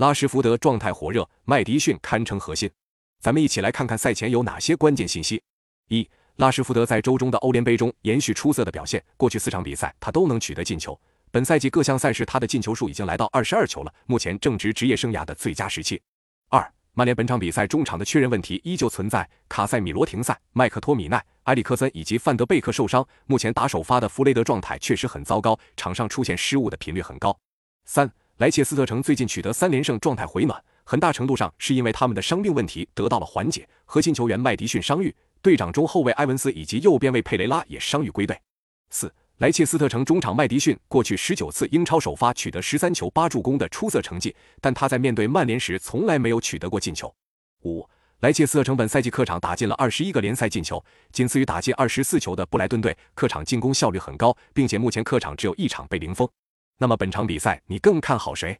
[0.00, 2.70] 拉什福德状态火热，麦迪逊堪称核心。
[3.20, 5.42] 咱们一起来看看赛前有哪些关键信息。
[5.88, 10.98] 一、拉什福德在周中的欧联杯中延续出色的表现，过去四场比赛他都能取得进球。
[11.30, 16.00] 本赛季各项赛事他的进球数已经来到二十二球了，目前正值职业生涯的最佳时期。
[16.48, 27.38] 二、曼联本场比赛中场的确认问题依旧存在，卡塞米罗停赛，麦克托米奈、埃里克森以及范德贝克受伤，目前打首发的弗雷德状态确实很糟糕，场上出现失误的频率很高。
[27.84, 28.10] 三。
[28.40, 33.68] 莱切斯特城最近取得三连胜，状态回暖，很大程度上是因为他们的伤病问题得到了缓解。
[33.84, 38.34] 核心球员麦迪逊伤愈，队长中后卫埃文斯以及右边卫佩雷拉也伤愈归队。
[38.88, 47.14] 四，莱切斯特城中场麦迪逊过去十九次英超首发取得十三球八助攻的出色成绩，但他在面对曼联时从来没有取得过进球。
[47.64, 47.86] 五，
[48.20, 56.26] 莱切斯特城本赛季客场打进了二十一个联赛进球，仅次于打进二十四球的布莱顿队，客场进攻效率很高，并且目前客场只有一场被零封。
[56.82, 58.58] 那么本场比赛你更看好谁？